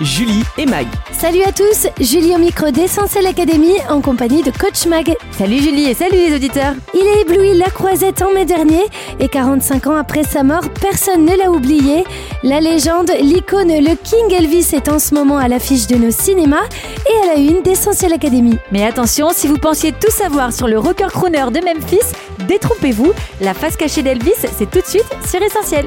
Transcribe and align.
Julie 0.00 0.44
et 0.56 0.64
Mag. 0.64 0.86
Salut 1.12 1.42
à 1.42 1.52
tous, 1.52 1.88
Julie 2.00 2.34
au 2.34 2.38
micro 2.38 2.70
d'Essentiel 2.70 3.26
Academy 3.26 3.74
en 3.90 4.00
compagnie 4.00 4.42
de 4.42 4.50
Coach 4.50 4.86
Mag. 4.86 5.14
Salut 5.32 5.58
Julie 5.58 5.90
et 5.90 5.94
salut 5.94 6.16
les 6.16 6.34
auditeurs 6.34 6.74
Il 6.94 7.06
a 7.06 7.20
ébloui 7.20 7.54
la 7.54 7.68
croisette 7.68 8.22
en 8.22 8.32
mai 8.32 8.46
dernier 8.46 8.84
et 9.20 9.28
45 9.28 9.88
ans 9.88 9.96
après 9.96 10.22
sa 10.22 10.42
mort, 10.42 10.62
personne 10.80 11.24
ne 11.24 11.36
l'a 11.36 11.50
oublié. 11.50 12.04
La 12.42 12.60
légende, 12.60 13.10
l'icône, 13.20 13.68
le 13.68 13.94
King 13.96 14.32
Elvis 14.32 14.70
est 14.72 14.88
en 14.88 14.98
ce 14.98 15.14
moment 15.14 15.36
à 15.36 15.48
l'affiche 15.48 15.86
de 15.86 15.96
nos 15.96 16.10
cinémas 16.10 16.66
et 17.06 17.28
à 17.28 17.34
la 17.34 17.40
une 17.40 17.62
d'Essentiel 17.62 18.12
Academy. 18.12 18.56
Mais 18.72 18.86
attention, 18.86 19.30
si 19.32 19.48
vous 19.48 19.58
pensiez 19.58 19.92
tout 19.92 20.10
savoir 20.10 20.52
sur 20.52 20.68
le 20.68 20.78
rocker 20.78 21.08
crooner 21.08 21.50
de 21.52 21.60
Memphis, 21.62 22.14
détrompez-vous, 22.46 23.12
la 23.42 23.52
face 23.52 23.76
cachée 23.76 24.02
d'Elvis, 24.02 24.32
c'est 24.56 24.70
tout 24.70 24.80
de 24.80 24.86
suite 24.86 25.08
sur 25.26 25.42
Essentiel. 25.42 25.84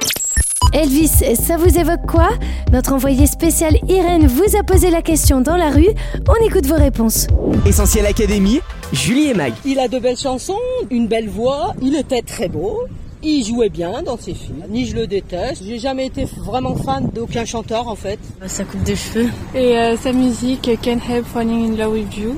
Elvis, 0.73 1.09
ça 1.35 1.57
vous 1.57 1.77
évoque 1.77 2.05
quoi? 2.07 2.30
Notre 2.71 2.93
envoyé 2.93 3.27
spécial 3.27 3.77
Irène 3.89 4.27
vous 4.27 4.55
a 4.55 4.63
posé 4.63 4.89
la 4.89 5.02
question 5.02 5.41
dans 5.41 5.57
la 5.57 5.70
rue. 5.70 5.89
On 6.29 6.45
écoute 6.45 6.66
vos 6.66 6.75
réponses. 6.75 7.27
Essentiel 7.66 8.05
Académie. 8.05 8.62
Julie 8.93 9.29
et 9.29 9.34
Mag. 9.34 9.53
Il 9.65 9.79
a 9.79 9.88
de 9.89 9.99
belles 9.99 10.17
chansons, 10.17 10.57
une 10.89 11.07
belle 11.07 11.27
voix, 11.29 11.73
il 11.81 11.95
était 11.95 12.21
très 12.21 12.48
beau. 12.48 12.84
Il 13.23 13.45
jouait 13.45 13.70
bien 13.70 14.02
dans 14.02 14.17
ses 14.17 14.34
films. 14.34 14.63
Ni 14.70 14.85
je 14.85 14.95
le 14.95 15.07
déteste. 15.07 15.63
J'ai 15.65 15.77
jamais 15.77 16.07
été 16.07 16.26
vraiment 16.26 16.76
fan 16.76 17.09
d'aucun 17.13 17.45
chanteur 17.45 17.88
en 17.88 17.95
fait. 17.95 18.20
Sa 18.48 18.63
coupe 18.63 18.84
de 18.84 18.95
cheveux. 18.95 19.29
Et 19.53 19.77
euh, 19.77 19.98
sa 19.98 20.13
musique 20.13 20.70
Can't 20.81 21.01
Help 21.07 21.26
Falling 21.26 21.73
in 21.73 21.77
Love 21.77 21.93
with 21.93 22.17
You, 22.17 22.38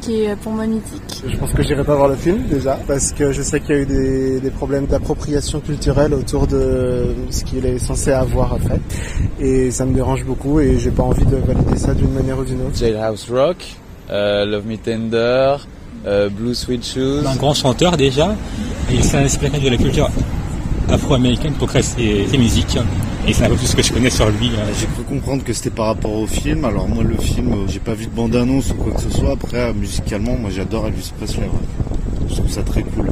qui 0.00 0.22
est 0.22 0.30
euh, 0.30 0.36
pour 0.36 0.52
moi 0.52 0.66
mythique. 0.66 1.22
Je 1.26 1.36
pense 1.36 1.52
que 1.52 1.62
j'irai 1.62 1.84
pas 1.84 1.94
voir 1.94 2.08
le 2.08 2.16
film 2.16 2.42
déjà 2.48 2.78
parce 2.86 3.12
que 3.12 3.32
je 3.32 3.42
sais 3.42 3.60
qu'il 3.60 3.74
y 3.74 3.78
a 3.78 3.82
eu 3.82 3.86
des, 3.86 4.40
des 4.40 4.50
problèmes 4.50 4.86
d'appropriation 4.86 5.60
culturelle 5.60 6.14
autour 6.14 6.46
de 6.46 7.14
ce 7.30 7.44
qu'il 7.44 7.64
est 7.66 7.78
censé 7.78 8.10
avoir 8.12 8.58
fait 8.58 8.80
et 9.44 9.70
ça 9.70 9.84
me 9.84 9.94
dérange 9.94 10.24
beaucoup 10.24 10.60
et 10.60 10.78
j'ai 10.78 10.90
pas 10.90 11.02
envie 11.02 11.24
de 11.24 11.36
valider 11.36 11.76
ça 11.76 11.94
d'une 11.94 12.12
manière 12.12 12.38
ou 12.38 12.44
d'une 12.44 12.60
autre. 12.62 12.76
Jailhouse 12.76 13.26
Rock, 13.30 13.76
euh, 14.10 14.44
Love 14.46 14.66
Me 14.66 14.76
Tender, 14.76 15.56
euh, 16.06 16.28
Blue 16.28 16.54
Sweet 16.54 16.84
Shoes. 16.84 17.26
un 17.26 17.36
grand 17.36 17.54
chanteur 17.54 17.96
déjà, 17.96 18.34
et 18.90 18.94
il 18.94 19.04
s'est 19.04 19.18
inspiré 19.18 19.58
de 19.58 19.68
la 19.68 19.76
culture 19.76 20.08
afro-américaine 20.88 21.52
pour 21.54 21.68
créer 21.68 21.82
ses, 21.82 22.26
ses 22.26 22.38
musiques. 22.38 22.78
C'est 23.32 23.44
un 23.44 23.48
peu 23.48 23.56
tout 23.56 23.66
ce 23.66 23.76
que 23.76 23.82
je 23.82 23.92
connais 23.92 24.10
sur 24.10 24.28
lui. 24.28 24.48
hein. 24.48 24.66
J'ai 24.78 24.86
cru 24.86 25.02
comprendre 25.04 25.44
que 25.44 25.52
c'était 25.52 25.70
par 25.70 25.86
rapport 25.86 26.12
au 26.12 26.26
film. 26.26 26.64
Alors 26.64 26.88
moi 26.88 27.02
le 27.04 27.16
film, 27.16 27.52
euh, 27.52 27.66
j'ai 27.68 27.78
pas 27.78 27.94
vu 27.94 28.06
de 28.06 28.10
bande-annonce 28.10 28.70
ou 28.72 28.74
quoi 28.74 28.92
que 28.92 29.00
ce 29.00 29.10
soit. 29.10 29.32
Après 29.32 29.58
euh, 29.58 29.72
musicalement, 29.72 30.36
moi 30.36 30.50
j'adore 30.50 30.86
Elvis 30.88 31.12
Presley. 31.16 31.48
Je 32.28 32.34
trouve 32.34 32.50
ça 32.50 32.62
très 32.62 32.82
cool. 32.82 33.10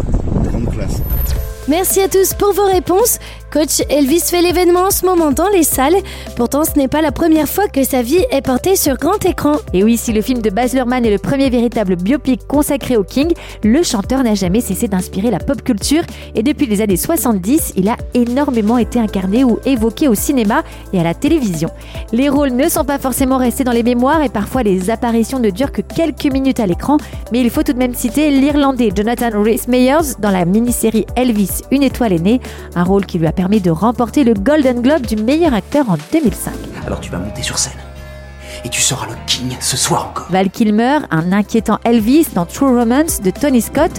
Merci 1.69 2.01
à 2.01 2.09
tous 2.09 2.33
pour 2.33 2.55
vos 2.55 2.65
réponses. 2.65 3.19
Coach 3.53 3.83
Elvis 3.89 4.21
fait 4.21 4.43
l'événement 4.43 4.85
en 4.87 4.91
ce 4.91 5.07
moment 5.07 5.33
dans 5.33 5.49
les 5.49 5.63
salles. 5.63 5.97
Pourtant, 6.37 6.65
ce 6.65 6.79
n'est 6.79 6.89
pas 6.89 7.01
la 7.01 7.13
première 7.13 7.49
fois 7.49 7.67
que 7.69 7.83
sa 7.83 8.03
vie 8.03 8.25
est 8.31 8.43
portée 8.43 8.77
sur 8.77 8.97
grand 8.97 9.25
écran. 9.25 9.57
Et 9.73 9.85
oui, 9.85 9.97
si 9.97 10.13
le 10.13 10.21
film 10.21 10.43
de 10.43 10.51
Baz 10.51 10.75
Luhrmann 10.75 11.05
est 11.05 11.11
le 11.11 11.19
premier 11.19 11.49
véritable 11.49 11.97
biopic 11.97 12.47
consacré 12.47 12.97
au 12.97 13.05
King, 13.05 13.33
le 13.65 13.83
chanteur 13.83 14.23
n'a 14.23 14.35
jamais 14.35 14.61
cessé 14.61 14.87
d'inspirer 14.87 15.31
la 15.31 15.39
pop 15.39 15.63
culture 15.63 16.03
et 16.35 16.43
depuis 16.43 16.67
les 16.67 16.83
années 16.83 16.97
70, 16.97 17.75
il 17.77 17.89
a 17.89 17.97
énormément 18.13 18.77
été 18.77 18.99
incarné 18.99 19.45
ou 19.45 19.59
évoqué 19.65 20.09
au 20.09 20.15
cinéma 20.15 20.63
et 20.93 21.01
à 21.01 21.03
la 21.03 21.15
télévision. 21.15 21.71
Les 22.13 22.29
rôles 22.29 22.53
ne 22.53 22.69
sont 22.69 22.85
pas 22.85 22.99
forcément 22.99 23.39
restés 23.39 23.65
dans 23.65 23.73
les 23.73 23.83
mémoires 23.83 24.23
et 24.23 24.29
parfois 24.29 24.63
les 24.63 24.91
apparitions 24.91 25.39
ne 25.39 25.51
durent 25.51 25.73
que 25.73 25.83
quelques 25.83 26.33
minutes 26.33 26.61
à 26.61 26.67
l'écran, 26.67 26.99
mais 27.33 27.41
il 27.41 27.51
faut 27.51 27.63
tout 27.63 27.73
de 27.73 27.79
même 27.79 27.95
citer 27.95 28.31
l'Irlandais 28.31 28.91
Jonathan 28.95 29.31
Rhys 29.43 29.63
Meyers 29.69 30.15
dans 30.19 30.31
la 30.31 30.45
mini-série 30.69 31.07
Elvis, 31.17 31.63
une 31.71 31.83
étoile 31.83 32.13
est 32.13 32.19
née, 32.19 32.41
un 32.75 32.85
rôle 32.85 33.07
qui 33.07 33.19
lui 33.19 33.27
a 33.27 33.33
permis 33.33 33.63
de 33.63 33.71
remporter 33.71 34.23
le 34.23 34.35
Golden 34.35 34.83
Globe 34.83 35.07
du 35.07 35.17
meilleur 35.17 35.55
acteur 35.55 35.89
en 35.89 35.97
2005. 36.13 36.53
Alors 36.85 37.01
tu 37.01 37.11
vas 37.11 37.17
monter 37.17 37.43
sur 37.43 37.57
scène. 37.57 37.73
Et 38.67 38.69
tu 38.69 38.83
seras 38.83 39.07
le 39.07 39.15
king 39.27 39.57
ce 39.61 39.79
soir 39.79 40.09
encore. 40.11 40.27
Val 40.29 40.51
Kilmer, 40.51 40.99
un 41.11 41.33
inquiétant 41.33 41.79
Elvis 41.85 42.27
dans 42.35 42.45
True 42.45 42.77
Romance 42.79 43.23
de 43.23 43.31
Tony 43.31 43.63
Scott, 43.63 43.91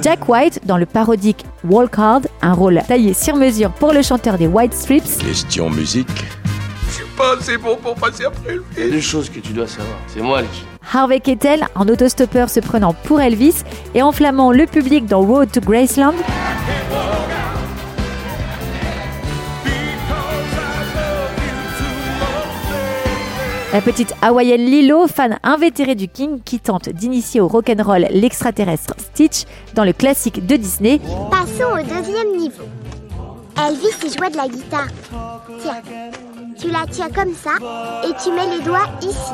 Jack 0.00 0.28
White 0.28 0.60
dans 0.64 0.78
le 0.78 0.86
parodique 0.86 1.44
Walk 1.68 1.98
Hard, 1.98 2.28
un 2.40 2.54
rôle 2.54 2.80
taillé 2.88 3.12
sur 3.12 3.36
mesure 3.36 3.72
pour 3.72 3.92
le 3.92 4.00
chanteur 4.00 4.38
des 4.38 4.46
White 4.46 4.72
Stripes, 4.72 5.04
Question 5.22 5.68
musique. 5.68 6.08
Il 8.76 8.84
y 8.84 8.86
a 8.86 8.90
deux 8.90 9.00
choses 9.00 9.30
que 9.30 9.40
tu 9.40 9.52
dois 9.52 9.66
savoir. 9.66 9.96
C'est 10.06 10.20
moi 10.20 10.42
le 10.42 10.48
king. 10.48 10.64
Harvey 10.92 11.20
Keitel, 11.20 11.66
un 11.74 11.88
autostoppeur 11.88 12.48
se 12.48 12.60
prenant 12.60 12.92
pour 12.92 13.20
Elvis 13.20 13.62
et 13.94 14.02
enflammant 14.02 14.52
le 14.52 14.66
public 14.66 15.06
dans 15.06 15.22
Road 15.22 15.50
to 15.50 15.60
Graceland. 15.60 16.14
La 23.72 23.80
petite 23.80 24.14
hawaïenne 24.22 24.66
Lilo, 24.66 25.08
fan 25.08 25.40
invétérée 25.42 25.96
du 25.96 26.06
King, 26.06 26.38
qui 26.44 26.60
tente 26.60 26.90
d'initier 26.90 27.40
au 27.40 27.48
rock'n'roll 27.48 28.06
l'extraterrestre 28.12 28.94
Stitch 28.98 29.46
dans 29.74 29.82
le 29.82 29.92
classique 29.92 30.46
de 30.46 30.54
Disney. 30.54 31.00
Passons 31.28 31.72
au 31.72 31.82
deuxième 31.82 32.36
niveau. 32.36 32.62
Elvis, 33.56 33.96
il 34.04 34.16
jouait 34.16 34.30
de 34.30 34.36
la 34.36 34.46
guitare. 34.46 34.86
Tiens, 35.60 35.82
tu 36.58 36.70
la 36.70 36.84
tiens 36.90 37.08
comme 37.14 37.34
ça 37.34 37.52
et 38.06 38.12
tu 38.22 38.30
mets 38.32 38.56
les 38.56 38.62
doigts 38.62 38.88
ici. 39.02 39.32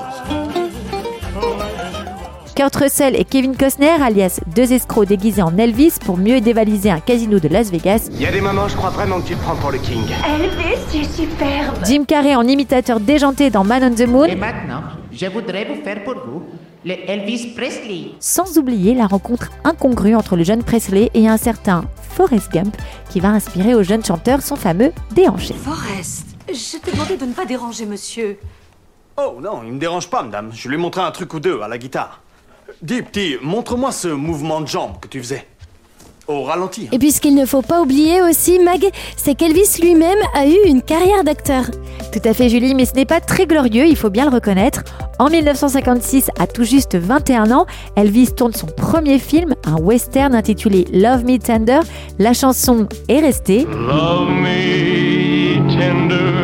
Kurt 2.54 2.76
Russell 2.76 3.16
et 3.16 3.24
Kevin 3.24 3.56
Costner, 3.56 4.02
alias 4.02 4.40
deux 4.54 4.72
escrocs 4.72 5.06
déguisés 5.06 5.42
en 5.42 5.56
Elvis 5.56 5.94
pour 6.04 6.18
mieux 6.18 6.40
dévaliser 6.40 6.90
un 6.90 7.00
casino 7.00 7.38
de 7.38 7.48
Las 7.48 7.70
Vegas. 7.70 8.08
Il 8.12 8.20
y 8.20 8.26
a 8.26 8.32
des 8.32 8.40
moments, 8.40 8.68
je 8.68 8.76
crois 8.76 8.90
vraiment 8.90 9.20
que 9.20 9.28
tu 9.28 9.34
te 9.34 9.42
prends 9.42 9.56
pour 9.56 9.70
le 9.70 9.78
king. 9.78 10.02
Elvis, 10.26 10.78
tu 10.90 10.98
es 10.98 11.04
superbe. 11.04 11.76
Jim 11.86 12.04
Carrey 12.06 12.34
en 12.34 12.46
imitateur 12.46 13.00
déjanté 13.00 13.50
dans 13.50 13.64
Man 13.64 13.84
on 13.84 13.94
the 13.94 14.06
Moon. 14.06 14.28
maintenant, 14.36 14.82
je 15.12 15.26
voudrais 15.26 15.64
vous 15.64 15.82
faire 15.82 16.04
pour 16.04 16.14
vous 16.14 16.42
le 16.84 16.94
Elvis 17.08 17.54
Presley. 17.56 18.12
Sans 18.20 18.58
oublier 18.58 18.94
la 18.94 19.06
rencontre 19.06 19.50
incongrue 19.64 20.14
entre 20.14 20.36
le 20.36 20.44
jeune 20.44 20.62
Presley 20.62 21.10
et 21.14 21.28
un 21.28 21.36
certain 21.36 21.84
Forrest 22.10 22.52
Gump 22.52 22.76
qui 23.10 23.20
va 23.20 23.28
inspirer 23.28 23.74
au 23.74 23.82
jeune 23.82 24.04
chanteur 24.04 24.42
son 24.42 24.56
fameux 24.56 24.92
déhanché. 25.14 25.54
Forrest, 25.54 26.26
je 26.54 26.78
t'ai 26.78 26.92
demandé 26.92 27.16
de 27.16 27.24
ne 27.24 27.32
pas 27.32 27.44
déranger 27.44 27.86
monsieur. 27.86 28.38
Oh 29.16 29.38
non, 29.40 29.62
il 29.66 29.72
me 29.72 29.78
dérange 29.78 30.08
pas, 30.08 30.22
madame. 30.22 30.50
Je 30.54 30.68
lui 30.68 30.76
ai 30.76 30.78
montré 30.78 31.00
un 31.02 31.10
truc 31.10 31.32
ou 31.34 31.40
deux 31.40 31.60
à 31.60 31.68
la 31.68 31.78
guitare. 31.78 32.20
Dis, 32.82 33.02
petit, 33.02 33.36
montre-moi 33.42 33.92
ce 33.92 34.08
mouvement 34.08 34.60
de 34.60 34.66
jambe 34.68 34.92
que 35.00 35.08
tu 35.08 35.18
faisais. 35.20 35.46
Au 36.26 36.44
ralenti. 36.44 36.82
hein. 36.86 36.88
Et 36.92 36.98
puis 36.98 37.10
ce 37.10 37.20
qu'il 37.20 37.34
ne 37.34 37.44
faut 37.44 37.60
pas 37.60 37.80
oublier 37.82 38.22
aussi, 38.22 38.60
Mag, 38.60 38.86
c'est 39.16 39.34
qu'Elvis 39.34 39.78
lui-même 39.82 40.18
a 40.34 40.46
eu 40.46 40.56
une 40.64 40.80
carrière 40.80 41.24
d'acteur. 41.24 41.64
Tout 42.12 42.20
à 42.24 42.32
fait 42.34 42.48
Julie, 42.48 42.74
mais 42.74 42.84
ce 42.84 42.94
n'est 42.94 43.04
pas 43.04 43.20
très 43.20 43.46
glorieux, 43.46 43.84
il 43.86 43.96
faut 43.96 44.10
bien 44.10 44.24
le 44.26 44.30
reconnaître. 44.30 44.82
En 45.18 45.28
1956, 45.28 46.30
à 46.38 46.46
tout 46.46 46.62
juste 46.64 46.94
21 46.96 47.50
ans, 47.50 47.66
Elvis 47.96 48.32
tourne 48.32 48.52
son 48.52 48.66
premier 48.66 49.18
film, 49.18 49.54
un 49.66 49.76
western 49.76 50.34
intitulé 50.34 50.86
Love 50.92 51.24
Me 51.24 51.36
Tender. 51.38 51.80
La 52.20 52.32
chanson 52.32 52.88
est 53.08 53.20
restée. 53.20 53.64
Love 53.66 54.30
me 54.30 55.56
tender, 55.68 56.39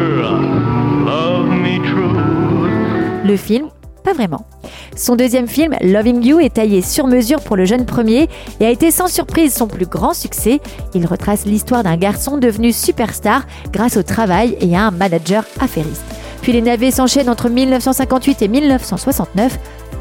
Le 3.26 3.36
film, 3.36 3.70
pas 4.04 4.12
vraiment. 4.12 4.46
Son 4.94 5.16
deuxième 5.16 5.48
film, 5.48 5.74
Loving 5.80 6.24
You, 6.24 6.38
est 6.38 6.54
taillé 6.54 6.80
sur 6.80 7.08
mesure 7.08 7.40
pour 7.40 7.56
le 7.56 7.64
jeune 7.64 7.84
premier 7.84 8.28
et 8.60 8.66
a 8.66 8.70
été 8.70 8.92
sans 8.92 9.08
surprise 9.08 9.52
son 9.52 9.66
plus 9.66 9.86
grand 9.86 10.14
succès. 10.14 10.60
Il 10.94 11.06
retrace 11.06 11.44
l'histoire 11.44 11.82
d'un 11.82 11.96
garçon 11.96 12.38
devenu 12.38 12.72
superstar 12.72 13.44
grâce 13.72 13.96
au 13.96 14.04
travail 14.04 14.56
et 14.60 14.76
à 14.76 14.82
un 14.82 14.90
manager 14.92 15.44
affairiste. 15.58 16.04
Puis 16.40 16.52
les 16.52 16.62
navets 16.62 16.92
s'enchaînent 16.92 17.28
entre 17.28 17.48
1958 17.48 18.42
et 18.42 18.48
1969. 18.48 19.58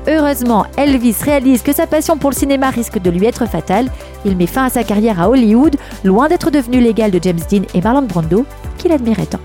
Heureusement, 0.08 0.68
Elvis 0.78 1.16
réalise 1.24 1.64
que 1.64 1.74
sa 1.74 1.88
passion 1.88 2.18
pour 2.18 2.30
le 2.30 2.36
cinéma 2.36 2.70
risque 2.70 3.00
de 3.00 3.10
lui 3.10 3.26
être 3.26 3.48
fatale. 3.48 3.88
Il 4.24 4.38
met 4.38 4.46
fin 4.46 4.66
à 4.66 4.70
sa 4.70 4.84
carrière 4.84 5.20
à 5.20 5.30
Hollywood, 5.30 5.78
loin 6.04 6.28
d'être 6.28 6.52
devenu 6.52 6.80
l'égal 6.80 7.10
de 7.10 7.20
James 7.24 7.40
Dean 7.50 7.64
et 7.74 7.82
Marlon 7.82 8.04
Brando, 8.04 8.46
qu'il 8.78 8.92
admirait 8.92 9.26
tant. 9.26 9.40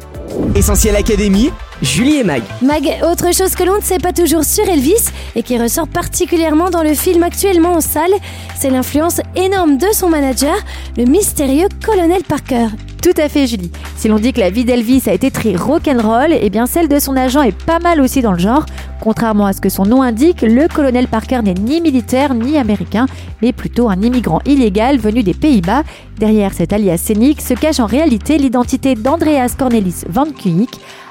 Essentiel 0.54 0.96
Académie. 0.96 1.50
Julie 1.82 2.16
et 2.16 2.24
Mag. 2.24 2.42
Mag, 2.60 2.84
autre 3.10 3.34
chose 3.34 3.54
que 3.54 3.64
l'on 3.64 3.76
ne 3.76 3.82
sait 3.82 3.98
pas 3.98 4.12
toujours 4.12 4.44
sur 4.44 4.68
Elvis 4.68 5.08
et 5.34 5.42
qui 5.42 5.58
ressort 5.58 5.88
particulièrement 5.88 6.68
dans 6.68 6.82
le 6.82 6.92
film 6.92 7.22
actuellement 7.22 7.72
en 7.72 7.80
salle, 7.80 8.12
c'est 8.54 8.68
l'influence 8.68 9.20
énorme 9.34 9.78
de 9.78 9.86
son 9.92 10.10
manager, 10.10 10.56
le 10.98 11.04
mystérieux 11.04 11.68
colonel 11.82 12.22
Parker. 12.22 12.66
Tout 13.02 13.14
à 13.16 13.30
fait, 13.30 13.46
Julie. 13.46 13.70
Si 13.96 14.08
l'on 14.08 14.18
dit 14.18 14.34
que 14.34 14.40
la 14.40 14.50
vie 14.50 14.66
d'Elvis 14.66 15.04
a 15.06 15.14
été 15.14 15.30
très 15.30 15.56
rock'n'roll, 15.56 16.34
eh 16.38 16.50
bien 16.50 16.66
celle 16.66 16.86
de 16.86 16.98
son 16.98 17.16
agent 17.16 17.40
est 17.40 17.64
pas 17.64 17.78
mal 17.78 18.02
aussi 18.02 18.20
dans 18.20 18.32
le 18.32 18.38
genre. 18.38 18.66
Contrairement 19.00 19.46
à 19.46 19.54
ce 19.54 19.62
que 19.62 19.70
son 19.70 19.84
nom 19.84 20.02
indique, 20.02 20.42
le 20.42 20.68
colonel 20.68 21.08
Parker 21.08 21.40
n'est 21.42 21.54
ni 21.54 21.80
militaire 21.80 22.34
ni 22.34 22.58
américain, 22.58 23.06
mais 23.40 23.54
plutôt 23.54 23.88
un 23.88 24.02
immigrant 24.02 24.40
illégal 24.44 24.98
venu 24.98 25.22
des 25.22 25.32
Pays-Bas. 25.32 25.84
Derrière 26.18 26.52
cet 26.52 26.74
alias 26.74 26.98
scénique 26.98 27.40
se 27.40 27.54
cache 27.54 27.80
en 27.80 27.86
réalité 27.86 28.36
l'identité 28.36 28.94
d'Andreas 28.94 29.54
Cornelis 29.58 30.04
van 30.06 30.26
Kuijk. 30.26 30.68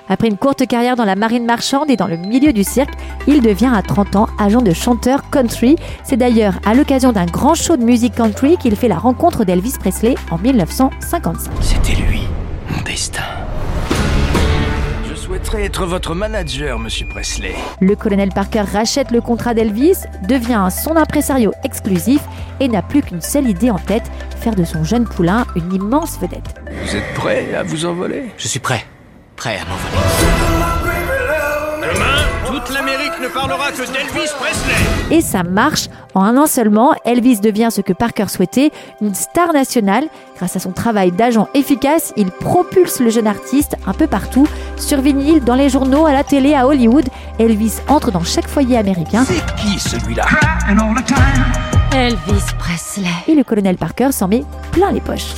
Après 0.09 0.27
une 0.27 0.37
courte 0.37 0.65
carrière 0.65 0.95
dans 0.95 1.05
la 1.05 1.15
marine 1.15 1.45
marchande 1.45 1.89
et 1.91 1.95
dans 1.95 2.07
le 2.07 2.17
milieu 2.17 2.51
du 2.51 2.63
cirque, 2.63 2.93
il 3.27 3.41
devient 3.41 3.71
à 3.73 3.83
30 3.83 4.15
ans 4.15 4.27
agent 4.39 4.63
de 4.63 4.73
chanteur 4.73 5.29
country. 5.29 5.75
C'est 6.03 6.17
d'ailleurs 6.17 6.59
à 6.65 6.73
l'occasion 6.73 7.11
d'un 7.11 7.27
grand 7.27 7.53
show 7.53 7.77
de 7.77 7.83
musique 7.83 8.15
country 8.15 8.57
qu'il 8.57 8.75
fait 8.75 8.87
la 8.87 8.97
rencontre 8.97 9.45
d'Elvis 9.45 9.75
Presley 9.79 10.15
en 10.31 10.39
1955. 10.39 11.51
C'était 11.61 12.01
lui, 12.01 12.21
mon 12.75 12.81
destin. 12.81 13.21
Je 15.07 15.13
souhaiterais 15.13 15.65
être 15.65 15.85
votre 15.85 16.15
manager, 16.15 16.79
monsieur 16.79 17.05
Presley. 17.07 17.53
Le 17.79 17.95
colonel 17.95 18.29
Parker 18.29 18.63
rachète 18.73 19.11
le 19.11 19.21
contrat 19.21 19.53
d'Elvis, 19.53 20.05
devient 20.27 20.69
son 20.71 20.95
impresario 20.95 21.51
exclusif 21.63 22.21
et 22.59 22.67
n'a 22.67 22.81
plus 22.81 23.03
qu'une 23.03 23.21
seule 23.21 23.47
idée 23.47 23.69
en 23.69 23.77
tête, 23.77 24.09
faire 24.39 24.55
de 24.55 24.63
son 24.63 24.83
jeune 24.83 25.05
poulain 25.05 25.45
une 25.55 25.71
immense 25.71 26.17
vedette. 26.19 26.55
Vous 26.83 26.95
êtes 26.95 27.13
prêt 27.13 27.53
à 27.53 27.61
vous 27.61 27.85
envoler? 27.85 28.31
Je 28.37 28.47
suis 28.47 28.59
prêt. 28.59 28.83
Prêt 29.39 29.57
à 29.57 29.63
m'envoler. 29.69 29.95
Demain, 31.81 32.25
toute 32.45 32.75
l'Amérique 32.75 33.13
ne 33.21 33.29
parlera 33.29 33.71
que 33.71 33.77
d'Elvis 33.77 34.31
Presley. 34.37 35.17
Et 35.17 35.21
ça 35.21 35.43
marche. 35.43 35.87
En 36.13 36.23
un 36.23 36.35
an 36.35 36.45
seulement, 36.45 36.93
Elvis 37.05 37.39
devient 37.39 37.69
ce 37.71 37.79
que 37.79 37.93
Parker 37.93 38.27
souhaitait, 38.27 38.71
une 38.99 39.15
star 39.15 39.53
nationale. 39.53 40.03
Grâce 40.35 40.57
à 40.57 40.59
son 40.59 40.73
travail 40.73 41.13
d'agent 41.13 41.47
efficace, 41.53 42.11
il 42.17 42.31
propulse 42.31 42.99
le 42.99 43.09
jeune 43.09 43.27
artiste 43.27 43.77
un 43.87 43.93
peu 43.93 44.07
partout, 44.07 44.45
sur 44.75 44.99
vinyle, 44.99 45.41
dans 45.41 45.55
les 45.55 45.69
journaux, 45.69 46.05
à 46.05 46.11
la 46.11 46.25
télé, 46.25 46.53
à 46.53 46.67
Hollywood. 46.67 47.07
Elvis 47.39 47.75
entre 47.87 48.11
dans 48.11 48.25
chaque 48.25 48.49
foyer 48.49 48.75
américain. 48.75 49.23
C'est 49.25 49.55
qui 49.55 49.79
celui-là? 49.79 50.25
Elvis 51.93 52.43
Presley. 52.57 53.07
Et 53.29 53.35
le 53.35 53.45
colonel 53.45 53.77
Parker 53.77 54.11
s'en 54.11 54.27
met 54.27 54.43
plein 54.73 54.91
les 54.91 54.99
poches. 54.99 55.33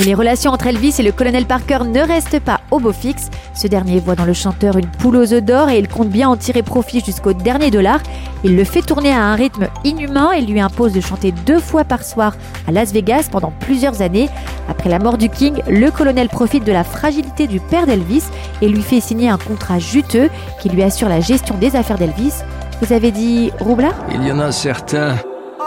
Et 0.00 0.04
les 0.04 0.14
relations 0.14 0.52
entre 0.52 0.68
Elvis 0.68 0.94
et 1.00 1.02
le 1.02 1.10
colonel 1.10 1.44
Parker 1.44 1.80
ne 1.84 2.00
restent 2.00 2.38
pas 2.38 2.60
au 2.70 2.78
beau 2.78 2.92
fixe. 2.92 3.30
Ce 3.52 3.66
dernier 3.66 3.98
voit 3.98 4.14
dans 4.14 4.26
le 4.26 4.32
chanteur 4.32 4.76
une 4.76 4.86
poule 4.86 5.16
aux 5.16 5.32
œufs 5.32 5.42
d'or 5.42 5.70
et 5.70 5.78
il 5.80 5.88
compte 5.88 6.08
bien 6.08 6.28
en 6.28 6.36
tirer 6.36 6.62
profit 6.62 7.02
jusqu'au 7.04 7.32
dernier 7.32 7.72
dollar. 7.72 7.98
Il 8.44 8.54
le 8.54 8.62
fait 8.62 8.82
tourner 8.82 9.10
à 9.10 9.24
un 9.24 9.34
rythme 9.34 9.66
inhumain 9.82 10.30
et 10.30 10.40
lui 10.40 10.60
impose 10.60 10.92
de 10.92 11.00
chanter 11.00 11.32
deux 11.32 11.58
fois 11.58 11.82
par 11.82 12.04
soir 12.04 12.36
à 12.68 12.70
Las 12.70 12.92
Vegas 12.92 13.28
pendant 13.32 13.52
plusieurs 13.58 14.00
années. 14.00 14.28
Après 14.68 14.88
la 14.88 15.00
mort 15.00 15.18
du 15.18 15.28
King, 15.30 15.62
le 15.68 15.90
colonel 15.90 16.28
profite 16.28 16.62
de 16.62 16.72
la 16.72 16.84
fragilité 16.84 17.48
du 17.48 17.58
père 17.58 17.86
d'Elvis 17.86 18.22
et 18.62 18.68
lui 18.68 18.82
fait 18.82 19.00
signer 19.00 19.28
un 19.28 19.38
contrat 19.38 19.80
juteux 19.80 20.30
qui 20.60 20.68
lui 20.68 20.84
assure 20.84 21.08
la 21.08 21.18
gestion 21.18 21.56
des 21.56 21.74
affaires 21.74 21.98
d'Elvis. 21.98 22.34
Vous 22.80 22.92
avez 22.92 23.10
dit 23.10 23.50
Roublard 23.58 23.94
Il 24.14 24.24
y 24.24 24.30
en 24.30 24.38
a 24.38 24.52
certains 24.52 25.16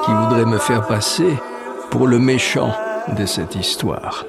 qui 0.05 0.11
voudraient 0.13 0.45
me 0.45 0.57
faire 0.57 0.87
passer 0.87 1.33
pour 1.89 2.07
le 2.07 2.17
méchant 2.17 2.71
de 3.07 3.25
cette 3.25 3.55
histoire. 3.55 4.25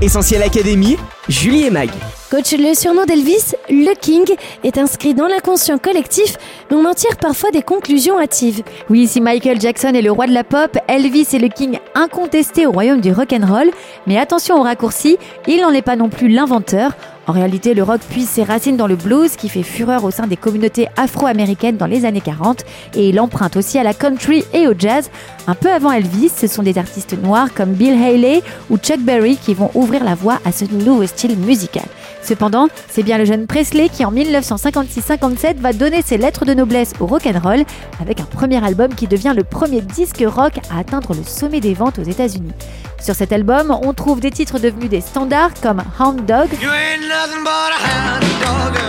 Essentiel 0.00 0.42
Académie, 0.42 0.96
Julie 1.28 1.64
et 1.64 1.70
Mag. 1.70 1.90
Coach, 2.30 2.52
le 2.52 2.74
surnom 2.74 3.04
d'Elvis, 3.04 3.54
le 3.68 3.94
King, 3.94 4.24
est 4.64 4.78
inscrit 4.78 5.14
dans 5.14 5.26
l'inconscient 5.26 5.78
collectif, 5.78 6.36
mais 6.70 6.76
on 6.76 6.84
en 6.84 6.94
tire 6.94 7.16
parfois 7.16 7.50
des 7.50 7.62
conclusions 7.62 8.18
hâtives. 8.18 8.62
Oui, 8.88 9.06
si 9.06 9.20
Michael 9.20 9.60
Jackson 9.60 9.92
est 9.94 10.02
le 10.02 10.12
roi 10.12 10.26
de 10.26 10.32
la 10.32 10.44
pop, 10.44 10.78
Elvis 10.88 11.28
est 11.32 11.38
le 11.38 11.48
king 11.48 11.78
incontesté 11.94 12.66
au 12.66 12.70
royaume 12.70 13.00
du 13.00 13.12
rock'n'roll. 13.12 13.70
Mais 14.06 14.16
attention 14.16 14.58
au 14.58 14.62
raccourci, 14.62 15.18
il 15.48 15.60
n'en 15.60 15.72
est 15.72 15.82
pas 15.82 15.96
non 15.96 16.08
plus 16.08 16.28
l'inventeur. 16.28 16.92
En 17.30 17.32
réalité, 17.32 17.74
le 17.74 17.84
rock 17.84 18.00
puise 18.00 18.28
ses 18.28 18.42
racines 18.42 18.76
dans 18.76 18.88
le 18.88 18.96
blues 18.96 19.36
qui 19.36 19.48
fait 19.48 19.62
fureur 19.62 20.02
au 20.02 20.10
sein 20.10 20.26
des 20.26 20.36
communautés 20.36 20.88
afro-américaines 20.96 21.76
dans 21.76 21.86
les 21.86 22.04
années 22.04 22.20
40 22.20 22.64
et 22.96 23.08
il 23.08 23.20
emprunte 23.20 23.56
aussi 23.56 23.78
à 23.78 23.84
la 23.84 23.94
country 23.94 24.42
et 24.52 24.66
au 24.66 24.72
jazz. 24.76 25.12
Un 25.46 25.54
peu 25.54 25.70
avant 25.70 25.92
Elvis, 25.92 26.32
ce 26.36 26.48
sont 26.48 26.64
des 26.64 26.76
artistes 26.76 27.16
noirs 27.22 27.54
comme 27.54 27.70
Bill 27.70 27.92
Haley 28.02 28.42
ou 28.68 28.78
Chuck 28.78 28.98
Berry 28.98 29.36
qui 29.36 29.54
vont 29.54 29.70
ouvrir 29.74 30.02
la 30.02 30.16
voie 30.16 30.40
à 30.44 30.50
ce 30.50 30.64
nouveau 30.64 31.06
style 31.06 31.38
musical. 31.38 31.84
Cependant, 32.22 32.68
c'est 32.88 33.02
bien 33.02 33.18
le 33.18 33.24
jeune 33.24 33.46
Presley 33.46 33.88
qui 33.88 34.04
en 34.04 34.12
1956-57 34.12 35.56
va 35.56 35.72
donner 35.72 36.02
ses 36.02 36.18
lettres 36.18 36.44
de 36.44 36.54
noblesse 36.54 36.92
au 37.00 37.06
rock'n'roll 37.06 37.64
avec 38.00 38.20
un 38.20 38.24
premier 38.24 38.64
album 38.64 38.94
qui 38.94 39.06
devient 39.06 39.32
le 39.36 39.44
premier 39.44 39.80
disque 39.80 40.22
rock 40.26 40.58
à 40.70 40.78
atteindre 40.78 41.14
le 41.14 41.24
sommet 41.24 41.60
des 41.60 41.74
ventes 41.74 41.98
aux 41.98 42.04
États-Unis. 42.04 42.52
Sur 43.00 43.14
cet 43.14 43.32
album, 43.32 43.76
on 43.82 43.94
trouve 43.94 44.20
des 44.20 44.30
titres 44.30 44.58
devenus 44.58 44.90
des 44.90 45.00
standards 45.00 45.54
comme 45.62 45.82
Hound 45.98 46.26
Dog 46.26 46.48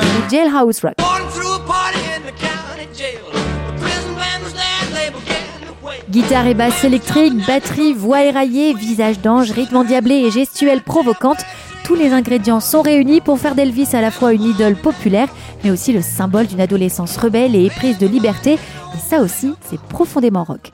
ou 0.04 0.30
Jailhouse 0.30 0.81
Rock. 0.81 0.95
Guitare 6.10 6.48
et 6.48 6.54
basse 6.54 6.84
électrique, 6.84 7.34
batterie, 7.48 7.94
voix 7.94 8.22
éraillée, 8.24 8.74
visage 8.74 9.22
d'ange, 9.22 9.51
rythme 9.51 9.77
endiablé 9.77 10.16
et 10.16 10.30
gestuelle 10.30 10.81
provocante, 10.81 11.39
tous 11.83 11.95
les 11.95 12.12
ingrédients 12.13 12.60
sont 12.60 12.81
réunis 12.81 13.22
pour 13.22 13.39
faire 13.39 13.56
d'Elvis 13.56 13.89
à 13.94 14.01
la 14.01 14.12
fois 14.12 14.33
une 14.33 14.44
idole 14.44 14.75
populaire, 14.75 15.28
mais 15.63 15.72
aussi 15.72 15.94
le 15.94 16.01
symbole 16.01 16.48
d'une 16.48 16.62
adolescence 16.62 17.18
rebelle 17.18 17.56
et 17.56 17.66
éprise 17.66 17.98
de 17.98 18.07
liberté. 18.07 18.54
Et 18.54 19.00
ça 19.00 19.22
aussi, 19.22 19.54
c'est 19.69 19.80
profondément 19.80 20.44
rock. 20.44 20.72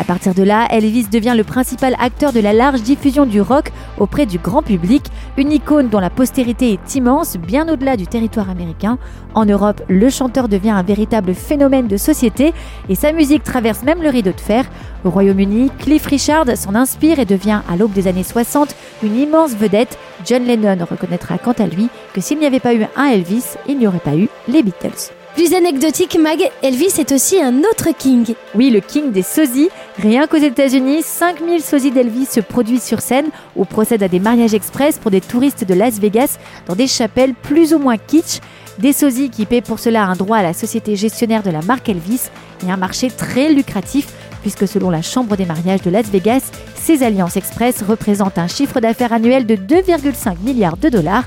À 0.00 0.04
partir 0.04 0.32
de 0.32 0.42
là, 0.42 0.66
Elvis 0.70 1.08
devient 1.12 1.34
le 1.36 1.44
principal 1.44 1.94
acteur 2.00 2.32
de 2.32 2.40
la 2.40 2.54
large 2.54 2.80
diffusion 2.80 3.26
du 3.26 3.42
rock 3.42 3.70
auprès 3.98 4.24
du 4.24 4.38
grand 4.38 4.62
public, 4.62 5.04
une 5.36 5.52
icône 5.52 5.90
dont 5.90 6.00
la 6.00 6.08
postérité 6.08 6.72
est 6.72 6.94
immense, 6.94 7.36
bien 7.36 7.68
au-delà 7.68 7.98
du 7.98 8.06
territoire 8.06 8.48
américain. 8.48 8.96
En 9.34 9.44
Europe, 9.44 9.82
le 9.88 10.08
chanteur 10.08 10.48
devient 10.48 10.70
un 10.70 10.82
véritable 10.82 11.34
phénomène 11.34 11.86
de 11.86 11.98
société 11.98 12.54
et 12.88 12.94
sa 12.94 13.12
musique 13.12 13.44
traverse 13.44 13.82
même 13.82 14.02
le 14.02 14.08
rideau 14.08 14.32
de 14.32 14.40
fer. 14.40 14.64
Au 15.04 15.10
Royaume-Uni, 15.10 15.70
Cliff 15.78 16.06
Richard 16.06 16.46
s'en 16.56 16.74
inspire 16.74 17.18
et 17.18 17.26
devient, 17.26 17.60
à 17.68 17.76
l'aube 17.76 17.92
des 17.92 18.08
années 18.08 18.24
60, 18.24 18.74
une 19.02 19.18
immense 19.18 19.54
vedette. 19.54 19.98
John 20.24 20.44
Lennon 20.46 20.86
reconnaîtra 20.90 21.36
quant 21.36 21.52
à 21.52 21.66
lui 21.66 21.90
que 22.14 22.22
s'il 22.22 22.38
n'y 22.38 22.46
avait 22.46 22.58
pas 22.58 22.72
eu 22.72 22.86
un 22.96 23.04
Elvis, 23.04 23.44
il 23.68 23.76
n'y 23.76 23.86
aurait 23.86 23.98
pas 23.98 24.16
eu 24.16 24.30
les 24.48 24.62
Beatles. 24.62 25.19
Plus 25.34 25.54
anecdotique, 25.54 26.18
Mag, 26.18 26.50
Elvis 26.62 26.98
est 26.98 27.12
aussi 27.12 27.40
un 27.40 27.60
autre 27.60 27.88
King. 27.96 28.34
Oui, 28.54 28.70
le 28.70 28.80
king 28.80 29.12
des 29.12 29.22
sosies. 29.22 29.70
Rien 29.96 30.26
qu'aux 30.26 30.36
États-Unis, 30.36 31.02
5000 31.02 31.62
sosies 31.62 31.92
d'Elvis 31.92 32.26
se 32.26 32.40
produisent 32.40 32.82
sur 32.82 33.00
scène 33.00 33.28
ou 33.56 33.64
procèdent 33.64 34.02
à 34.02 34.08
des 34.08 34.18
mariages 34.18 34.54
express 34.54 34.98
pour 34.98 35.10
des 35.10 35.20
touristes 35.20 35.64
de 35.64 35.74
Las 35.74 35.98
Vegas 35.98 36.38
dans 36.66 36.74
des 36.74 36.88
chapelles 36.88 37.34
plus 37.34 37.72
ou 37.72 37.78
moins 37.78 37.96
kitsch. 37.96 38.40
Des 38.78 38.92
sosies 38.92 39.30
qui 39.30 39.46
paient 39.46 39.60
pour 39.60 39.78
cela 39.78 40.04
un 40.04 40.16
droit 40.16 40.38
à 40.38 40.42
la 40.42 40.52
société 40.52 40.96
gestionnaire 40.96 41.42
de 41.42 41.50
la 41.50 41.62
marque 41.62 41.88
Elvis 41.88 42.30
et 42.66 42.70
un 42.70 42.76
marché 42.76 43.08
très 43.10 43.52
lucratif 43.52 44.08
puisque 44.42 44.66
selon 44.66 44.90
la 44.90 45.02
Chambre 45.02 45.36
des 45.36 45.44
mariages 45.44 45.82
de 45.82 45.90
Las 45.90 46.06
Vegas, 46.06 46.50
ces 46.74 47.02
alliances 47.02 47.36
express 47.36 47.82
représentent 47.82 48.38
un 48.38 48.48
chiffre 48.48 48.80
d'affaires 48.80 49.12
annuel 49.12 49.46
de 49.46 49.54
2,5 49.54 50.38
milliards 50.42 50.76
de 50.76 50.88
dollars. 50.88 51.24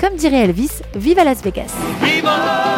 Comme 0.00 0.16
dirait 0.16 0.44
Elvis, 0.44 0.82
vive 0.94 1.18
à 1.18 1.24
Las 1.24 1.42
Vegas. 1.42 1.72
Viva 2.02 2.75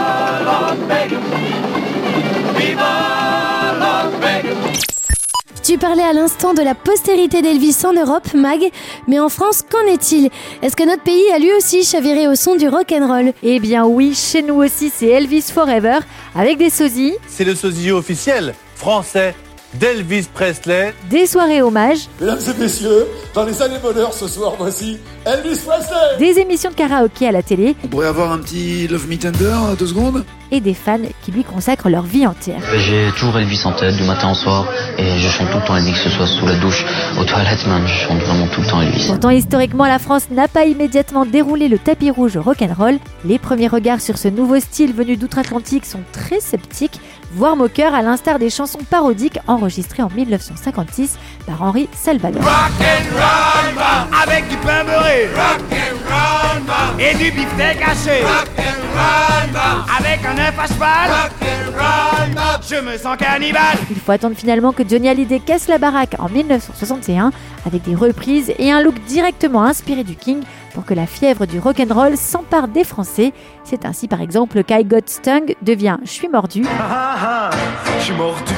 Tu 5.63 5.77
parlais 5.77 6.03
à 6.03 6.15
l'instant 6.15 6.55
de 6.55 6.63
la 6.63 6.75
postérité 6.75 7.43
d'Elvis 7.43 7.77
en 7.85 7.93
Europe, 7.93 8.33
Mag, 8.33 8.61
mais 9.07 9.19
en 9.19 9.29
France, 9.29 9.63
qu'en 9.69 9.87
est-il? 9.93 10.31
Est-ce 10.63 10.75
que 10.77 10.85
notre 10.85 11.03
pays 11.03 11.31
a 11.35 11.39
lui 11.39 11.53
aussi 11.53 11.85
chaviré 11.85 12.27
au 12.27 12.35
son 12.35 12.57
du 12.57 12.69
rock'n'roll 12.69 13.33
Eh 13.43 13.61
bien 13.61 13.85
oui, 13.85 14.15
chez 14.15 14.41
nous 14.43 14.55
aussi 14.55 14.91
c'est 14.95 15.09
Elvis 15.09 15.51
Forever, 15.53 15.99
avec 16.35 16.57
des 16.57 16.71
sosies, 16.71 17.15
C'est 17.27 17.45
le 17.45 17.55
sosie 17.55 17.91
officiel 17.91 18.55
français 18.77 19.35
d'Elvis 19.75 20.27
Presley. 20.33 20.95
des 21.11 21.27
soirées 21.27 21.61
hommages, 21.61 22.09
Mesdames 22.19 22.39
et 22.57 22.63
messieurs, 22.63 23.07
dans 23.35 23.45
les 23.45 23.61
années 23.61 23.79
bonheur 23.83 24.15
ce 24.15 24.27
soir, 24.27 24.55
voici 24.59 24.97
Elvis 25.27 25.59
Presley. 25.67 26.17
Des 26.19 26.41
émissions 26.41 26.71
de 26.71 26.75
karaoké 26.77 27.29
à 27.29 27.33
la 27.33 27.43
télé. 27.43 27.77
On 27.85 27.89
pourrait 27.89 28.07
avoir 28.07 28.33
un 28.33 28.39
petit 28.39 28.89
Love 28.89 29.07
Me 29.07 29.19
Tender, 29.19 29.55
deux 29.79 29.89
secondes? 29.89 30.25
Et 30.51 30.61
des 30.61 30.75
fans 30.75 30.99
qui 31.23 31.33
lui 31.33 31.45
consacrent 31.45 31.89
leur 31.89 32.03
vie 32.03 32.27
entière. 32.27 32.61
J'ai 32.77 33.11
toujours 33.13 33.39
Elvis 33.39 33.63
en 33.65 33.73
tête 33.73 33.97
du 33.97 34.05
matin 34.05 34.31
au 34.31 34.35
soir 34.35 34.67
et 34.97 35.19
je 35.19 35.29
chante 35.29 35.51
tout 35.51 35.59
le 35.59 35.65
temps 35.65 35.77
Elvis, 35.77 35.93
que 35.93 35.99
ce 35.99 36.11
soit 36.11 36.27
sous 36.27 36.47
la 36.47 36.57
douche, 36.57 36.85
aux 37.19 37.25
toilettes 37.25 37.67
même, 37.67 37.87
je 37.87 37.95
chante 37.95 38.19
vraiment 38.21 38.47
tout 38.47 38.61
le 38.61 38.67
temps 38.67 38.81
Elvis. 38.81 39.07
Pourtant, 39.07 39.31
historiquement, 39.31 39.87
la 39.87 39.99
France 39.99 40.31
n'a 40.31 40.49
pas 40.49 40.65
immédiatement 40.65 41.25
déroulé 41.25 41.69
le 41.69 41.79
tapis 41.79 42.11
rouge 42.11 42.37
au 42.37 42.43
rock'n'roll. 42.43 42.99
Les 43.25 43.39
premiers 43.39 43.69
regards 43.69 44.01
sur 44.01 44.19
ce 44.19 44.29
nouveau 44.29 44.61
style 44.61 44.93
venu 44.93 45.17
d'outre-Atlantique 45.17 45.85
sont 45.85 46.03
très 46.13 46.41
sceptiques, 46.41 47.01
voire 47.33 47.57
moqueurs, 47.57 47.95
à 47.95 48.03
l'instar 48.03 48.39
des 48.39 48.51
chansons 48.51 48.81
parodiques 48.91 49.39
enregistrées 49.47 50.03
en 50.03 50.11
1956 50.15 51.19
par 51.47 51.63
Henri 51.63 51.89
Salvador. 51.93 52.43
Avec 54.23 54.49
du 54.49 54.57
pain 54.57 54.85
beurré. 54.85 55.29
Rock 55.35 55.63
and 55.73 55.88
Et 56.99 57.15
du 57.17 57.31
beefsteak 57.31 57.81
haché 57.87 58.23
Avec 59.99 60.21
un 60.27 60.39
œuf 60.39 60.59
à 60.59 60.67
cheval. 60.67 61.11
Je 62.69 62.77
me 62.77 62.97
sens 62.99 63.17
cannibale. 63.17 63.79
Il 63.91 63.97
faut 63.97 64.13
attendre 64.13 64.37
finalement 64.37 64.73
que 64.73 64.83
Johnny 64.87 65.09
Hallyday 65.09 65.41
casse 65.41 65.69
la 65.69 65.79
baraque 65.79 66.17
en 66.19 66.29
1961 66.29 67.31
avec 67.67 67.83
des 67.83 67.95
reprises 67.95 68.53
et 68.59 68.71
un 68.73 68.83
look 68.83 68.95
directement 69.07 69.63
inspiré 69.65 70.05
du 70.05 70.17
King 70.17 70.41
pour 70.75 70.85
que 70.85 70.93
la 70.93 71.07
fièvre 71.07 71.47
du 71.47 71.59
rock'n'roll 71.61 72.17
s'empare 72.17 72.69
des 72.69 72.85
Français. 72.85 73.33
C'est 73.65 73.85
ainsi 73.87 74.07
par 74.09 74.21
exemple 74.21 74.63
qu'I 74.65 74.85
Got 74.85 75.07
Stung 75.07 75.55
devient 75.63 75.97
Je 76.05 76.11
suis 76.11 76.29
mordu 76.29 76.65
Je 77.99 78.05
suis 78.05 78.15
mordu. 78.15 78.53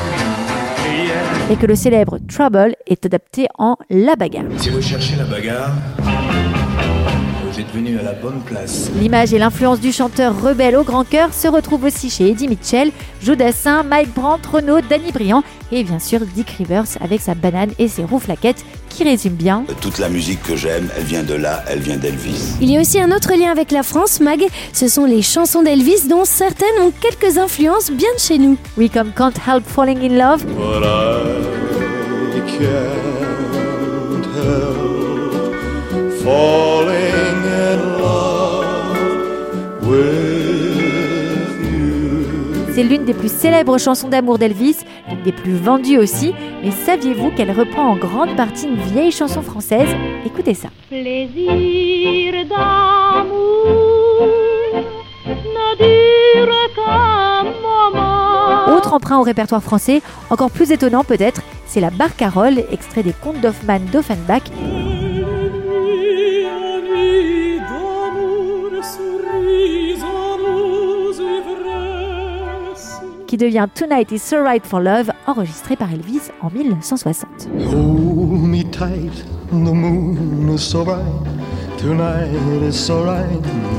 et 1.51 1.57
que 1.57 1.67
le 1.67 1.75
célèbre 1.77 2.19
Trouble 2.29 2.75
est 2.87 3.05
adapté 3.07 3.47
en 3.59 3.77
La 3.91 4.17
bagarre. 4.17 4.45
Si 4.57 4.71
vous 4.71 4.83
cherchez 4.83 5.17
la 5.17 5.25
bagarre, 5.25 5.73
vous 7.61 7.67
êtes 7.67 7.75
venu 7.75 7.99
à 7.99 8.03
la 8.03 8.13
bonne 8.13 8.41
place. 8.41 8.91
L'image 8.99 9.35
et 9.35 9.39
l'influence 9.39 9.81
du 9.81 9.93
chanteur 9.93 10.41
rebelle 10.41 10.77
au 10.77 10.83
grand 10.83 11.05
cœur 11.05 11.35
se 11.35 11.49
retrouvent 11.49 11.85
aussi 11.85 12.09
chez 12.09 12.31
Eddie 12.31 12.49
Mitchell, 12.49 12.91
Joe 13.23 13.37
Dassin, 13.37 13.83
Mike 13.83 14.15
Brandt, 14.15 14.49
Renaud, 14.49 14.81
Danny 14.89 15.13
Briand 15.13 15.43
et 15.73 15.85
bien 15.85 15.99
sûr 15.99 16.21
Dick 16.21 16.49
Rivers 16.51 16.87
avec 17.01 17.21
sa 17.21 17.35
banane 17.35 17.71
et 17.79 17.89
ses 17.89 18.05
rouflaquettes 18.05 18.65
qui 18.89 19.05
résument 19.05 19.37
bien 19.37 19.65
Toute 19.81 19.99
la 19.99 20.09
musique 20.09 20.43
que 20.43 20.57
j'aime, 20.57 20.89
elle 20.97 21.05
vient 21.05 21.23
de 21.23 21.35
là, 21.35 21.63
elle 21.69 21.81
vient 21.81 21.97
d'Elvis. 21.97 22.55
Il 22.61 22.71
y 22.71 22.77
a 22.77 22.81
aussi 22.81 23.01
un 23.01 23.13
autre 23.13 23.35
lien 23.35 23.51
avec 23.51 23.71
la 23.73 23.83
France, 23.83 24.21
Mag. 24.21 24.43
Ce 24.73 24.89
sont 24.89 25.05
les 25.05 25.23
chansons 25.23 25.63
d'Elvis 25.63 26.09
dont 26.09 26.25
certaines 26.25 26.81
ont 26.81 26.93
quelques 27.01 27.37
influences 27.37 27.91
bien 27.91 28.13
de 28.15 28.21
chez 28.21 28.39
nous. 28.39 28.57
Oui, 28.79 28.89
comme 28.89 29.13
Can't 29.13 29.35
Help 29.47 29.65
Falling 29.67 29.99
in 29.99 30.17
Love 30.17 30.45
But 30.47 30.85
I 32.35 32.41
can't 32.59 34.25
help 34.35 34.91
falling 36.23 36.70
l'une 42.91 43.05
des 43.05 43.15
plus 43.15 43.31
célèbres 43.31 43.79
chansons 43.79 44.09
d'amour 44.09 44.37
d'Elvis, 44.37 44.79
l'une 45.09 45.23
des 45.23 45.31
plus 45.31 45.55
vendues 45.55 45.97
aussi, 45.97 46.35
mais 46.63 46.73
saviez-vous 46.73 47.31
qu'elle 47.31 47.53
reprend 47.53 47.89
en 47.89 47.97
grande 47.97 48.35
partie 48.35 48.67
une 48.67 48.75
vieille 48.75 49.13
chanson 49.13 49.43
française? 49.43 49.89
Écoutez 50.27 50.55
ça. 50.55 50.69
Plaisir 50.89 52.33
d'amour 52.49 53.31
ne 55.25 55.77
dure 55.79 56.53
qu'un 56.75 57.45
moment. 57.63 58.77
Autre 58.77 58.93
emprunt 58.93 59.21
au 59.21 59.23
répertoire 59.23 59.63
français, 59.63 60.03
encore 60.29 60.51
plus 60.51 60.73
étonnant 60.73 61.05
peut-être, 61.05 61.43
c'est 61.67 61.81
la 61.81 61.91
barcarolle, 61.91 62.65
extrait 62.73 63.05
des 63.05 63.13
contes 63.13 63.41
d'Hoffmann 63.41 63.85
d'Offenbach, 63.93 64.43
devient 73.41 73.69
Tonight 73.75 74.13
is 74.13 74.23
So 74.23 74.43
Right 74.43 74.65
for 74.65 74.83
Love, 74.83 75.11
enregistré 75.27 75.75
par 75.75 75.91
Elvis 75.91 76.31
en 76.43 76.49
1960. 76.49 77.49
Hold 77.73 78.43
me 78.43 78.65
tight, 78.65 79.25
the 79.51 79.73
moon 79.73 80.51
is 80.55 80.63
so 80.63 80.85
bright. 80.85 81.01
Tonight 81.79 82.35
is 82.63 82.79
so 82.79 83.03
right 83.03 83.27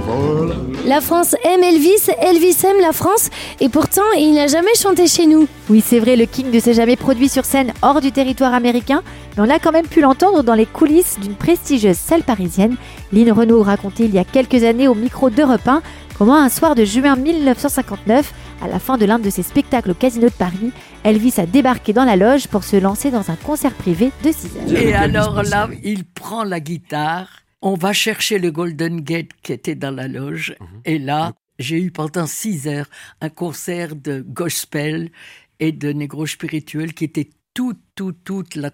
for 0.08 0.48
love. 0.48 0.51
La 0.92 1.00
France 1.00 1.38
aime 1.46 1.64
Elvis, 1.64 2.12
Elvis 2.22 2.66
aime 2.66 2.82
la 2.82 2.92
France, 2.92 3.30
et 3.62 3.70
pourtant 3.70 4.02
il 4.18 4.34
n'a 4.34 4.48
jamais 4.48 4.76
chanté 4.76 5.08
chez 5.08 5.26
nous. 5.26 5.48
Oui, 5.70 5.82
c'est 5.82 6.00
vrai, 6.00 6.18
le 6.18 6.26
King 6.26 6.52
ne 6.52 6.60
s'est 6.60 6.74
jamais 6.74 6.98
produit 6.98 7.30
sur 7.30 7.46
scène 7.46 7.72
hors 7.82 8.02
du 8.02 8.12
territoire 8.12 8.54
américain, 8.54 9.02
mais 9.38 9.44
on 9.48 9.50
a 9.50 9.58
quand 9.58 9.72
même 9.72 9.88
pu 9.88 10.02
l'entendre 10.02 10.44
dans 10.44 10.54
les 10.54 10.66
coulisses 10.66 11.18
d'une 11.18 11.36
prestigieuse 11.36 11.96
salle 11.96 12.24
parisienne. 12.24 12.76
Lynn 13.14 13.32
Renault 13.32 13.64
racontait 13.64 14.04
il 14.04 14.14
y 14.14 14.20
a 14.20 14.26
quelques 14.26 14.66
années 14.66 14.90
au 14.90 14.94
micro 14.94 15.30
d'Europe 15.30 15.66
1 15.66 15.82
comment 16.18 16.36
un 16.36 16.50
soir 16.50 16.76
de 16.76 16.84
juin 16.84 17.16
1959, 17.16 18.34
à 18.62 18.68
la 18.68 18.80
fin 18.80 18.98
de 18.98 19.06
l'un 19.06 19.18
de 19.18 19.30
ses 19.30 19.44
spectacles 19.44 19.92
au 19.92 19.94
Casino 19.94 20.28
de 20.28 20.34
Paris, 20.34 20.74
Elvis 21.06 21.36
a 21.38 21.46
débarqué 21.46 21.94
dans 21.94 22.04
la 22.04 22.18
loge 22.18 22.50
pour 22.50 22.66
se 22.66 22.76
lancer 22.76 23.12
dans 23.12 23.32
un 23.32 23.38
concert 23.38 23.74
privé 23.76 24.12
de 24.26 24.32
6 24.34 24.58
heures. 24.58 24.82
Et 24.84 24.94
alors 24.94 25.42
là, 25.42 25.70
il 25.86 26.04
prend 26.04 26.44
la 26.44 26.60
guitare. 26.60 27.41
On 27.62 27.76
va 27.76 27.94
chercher 27.94 28.40
le 28.40 28.52
Golden 28.52 29.02
Gate 29.02 29.30
qui 29.44 29.54
était 29.54 29.76
dans 29.76 29.92
la 29.92 30.08
loge. 30.08 30.56
Et 30.86 30.98
là, 30.98 31.34
j'ai 31.60 31.80
eu 31.82 31.92
pendant 31.92 32.26
six 32.26 32.68
heures 32.68 32.90
un 33.22 33.30
concert 33.30 33.96
de 33.96 34.22
gospel 34.22 35.12
et 35.60 35.72
de 35.72 35.92
négro 35.92 36.26
spirituel 36.26 36.94
qui 36.94 37.04
était 37.04 37.30
toute, 37.54 37.80
toute, 37.96 38.24
toute 38.24 38.56
la, 38.56 38.70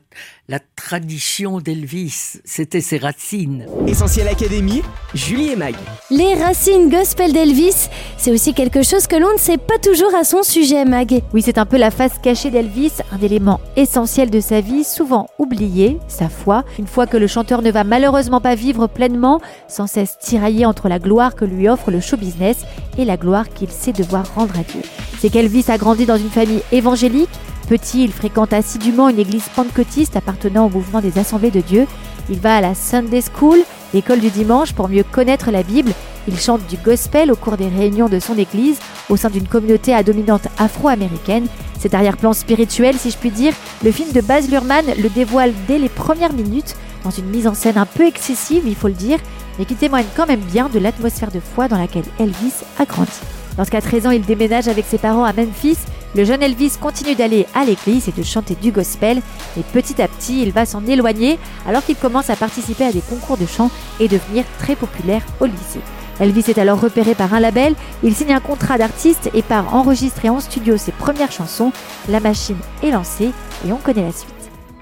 la 0.48 0.60
tradition 0.76 1.60
d'Elvis. 1.60 2.40
C'était 2.46 2.82
ses 2.82 2.98
racines. 2.98 3.66
Essentiel 3.88 4.28
Académie, 4.28 4.82
Julie 5.14 5.50
et 5.50 5.56
Mag. 5.56 5.76
Les 6.12 6.34
racines 6.36 6.90
gospel 6.90 7.34
d'Elvis, 7.34 7.90
c'est 8.18 8.32
aussi 8.32 8.54
quelque 8.54 8.84
chose 8.84 9.08
que 9.08 9.16
l'on 9.16 9.34
ne 9.34 9.38
sait 9.40 9.58
pas 9.58 9.78
toujours 9.80 10.14
à 10.16 10.24
son 10.24 10.44
sujet, 10.44 10.86
Mag. 10.86 11.22
Oui, 11.34 11.42
c'est 11.42 11.58
un 11.58 11.66
peu 11.66 11.78
la 11.78 11.92
face 11.92 12.20
cachée 12.22 12.52
d'Elvis, 12.52 12.94
un 13.12 13.20
élément 13.20 13.60
essentiel 13.76 14.30
de 14.30 14.40
sa 14.40 14.62
vie, 14.62 14.84
souvent 14.84 15.28
oublié, 15.40 15.98
sa 16.08 16.30
foi. 16.30 16.64
Une 16.78 16.88
fois 16.88 17.08
que 17.08 17.18
le 17.18 17.28
chanteur 17.28 17.62
ne 17.62 17.72
va 17.72 17.84
malheureusement 17.84 18.42
pas 18.42 18.56
vivre 18.56 18.88
pleinement, 18.88 19.42
sans 19.68 19.88
cesse 19.88 20.18
tiraillé 20.20 20.66
entre 20.66 20.90
la 20.90 21.00
gloire 21.00 21.36
que 21.36 21.46
lui 21.46 21.68
offre 21.68 21.92
le 21.92 22.00
show 22.00 22.18
business 22.18 22.58
et 22.98 23.06
la 23.06 23.18
gloire 23.18 23.50
qu'il 23.50 23.70
sait 23.70 23.94
devoir 23.94 24.34
rendre 24.36 24.60
à 24.60 24.64
Dieu. 24.64 24.82
C'est 25.20 25.30
qu'Elvis 25.30 25.66
a 25.70 25.78
grandi 25.78 26.06
dans 26.06 26.18
une 26.18 26.30
famille 26.30 26.62
évangélique. 26.72 27.30
Petit, 27.68 28.06
il 28.06 28.14
fréquente 28.14 28.54
assidûment 28.54 29.07
une 29.10 29.20
église 29.20 29.50
pentecôtiste 29.56 30.16
appartenant 30.16 30.66
au 30.66 30.70
mouvement 30.70 31.02
des 31.02 31.18
Assemblées 31.18 31.52
de 31.52 31.62
Dieu. 31.62 31.88
Il 32.30 32.40
va 32.40 32.58
à 32.58 32.62
la 32.62 32.76
Sunday 32.76 33.22
School, 33.22 33.60
l'école 33.94 34.20
du 34.20 34.30
dimanche, 34.30 34.74
pour 34.74 34.90
mieux 34.90 35.04
connaître 35.04 35.52
la 35.52 35.64
Bible. 35.64 35.92
Il 36.28 36.38
chante 36.40 36.66
du 36.68 36.78
gospel 36.78 37.32
au 37.32 37.36
cours 37.36 37.58
des 37.58 37.70
réunions 37.70 38.10
de 38.10 38.20
son 38.20 38.38
église, 38.38 38.80
au 39.10 39.16
sein 39.16 39.30
d'une 39.30 39.48
communauté 39.48 39.94
à 39.94 40.04
dominante 40.04 40.48
afro-américaine. 40.58 41.48
Cet 41.80 41.94
arrière-plan 41.94 42.34
spirituel, 42.34 42.96
si 42.98 43.12
je 43.12 43.18
puis 43.18 43.32
dire, 43.32 43.54
le 43.84 43.92
film 43.92 44.12
de 44.12 44.22
Baz 44.22 44.50
Luhrmann 44.50 44.86
le 45.02 45.10
dévoile 45.10 45.54
dès 45.68 45.78
les 45.78 45.90
premières 45.90 46.34
minutes, 46.34 46.76
dans 47.04 47.12
une 47.12 47.30
mise 47.30 47.48
en 47.48 47.54
scène 47.54 47.78
un 47.78 47.86
peu 47.86 48.06
excessive, 48.06 48.64
il 48.66 48.76
faut 48.76 48.88
le 48.88 48.94
dire, 48.94 49.20
mais 49.58 49.66
qui 49.66 49.76
témoigne 49.76 50.06
quand 50.16 50.28
même 50.28 50.42
bien 50.42 50.68
de 50.70 50.80
l'atmosphère 50.80 51.32
de 51.32 51.40
foi 51.40 51.68
dans 51.68 51.78
laquelle 51.78 52.04
Elvis 52.20 52.64
a 52.80 52.86
grandi. 52.86 53.12
Lorsqu'à 53.58 53.82
13 53.82 54.08
ans, 54.08 54.12
il 54.12 54.22
déménage 54.22 54.68
avec 54.68 54.86
ses 54.86 54.98
parents 54.98 55.24
à 55.24 55.34
Memphis, 55.34 55.78
le 56.16 56.26
jeune 56.26 56.42
Elvis 56.42 56.74
continue 56.80 57.16
d'aller 57.16 57.46
à 57.54 57.66
l'église 57.66 58.08
et 58.08 58.12
de 58.12 58.24
chanter 58.24 58.56
du 58.56 58.72
gospel, 58.72 59.22
et 59.58 59.64
petit 59.74 60.02
à 60.02 60.08
petit, 60.08 60.42
il 60.42 60.52
va 60.52 60.66
s'en 60.66 60.86
éloigner 60.86 61.38
alors 61.68 61.84
qu'il 61.84 61.96
commence 61.96 62.30
à 62.30 62.36
participer 62.36 62.86
à 62.86 62.92
des 62.92 63.02
concours 63.02 63.38
de 63.38 63.46
chant 63.46 63.70
et 64.00 64.08
devenir 64.08 64.46
très 64.60 64.76
populaire 64.76 65.24
au 65.40 65.46
lycée. 65.46 65.82
Elvis 66.20 66.46
est 66.48 66.58
alors 66.58 66.82
repéré 66.82 67.14
par 67.14 67.34
un 67.34 67.40
label, 67.40 67.76
il 68.04 68.16
signe 68.16 68.34
un 68.34 68.40
contrat 68.40 68.78
d'artiste 68.78 69.30
et 69.34 69.44
part 69.44 69.76
enregistrer 69.76 70.30
en 70.30 70.40
studio 70.40 70.78
ses 70.78 70.92
premières 70.92 71.32
chansons. 71.32 71.72
La 72.10 72.20
machine 72.20 72.58
est 72.82 72.92
lancée 72.92 73.32
et 73.68 73.72
on 73.72 73.78
connaît 73.78 74.02
la 74.06 74.12
suite. 74.12 74.37